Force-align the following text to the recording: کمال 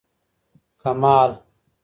کمال 0.81 1.31